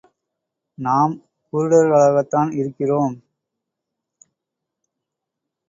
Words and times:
நாம் 0.77 1.13
குருடர்களாகத்தான் 1.53 2.51
இருக்கிறோம். 2.53 3.15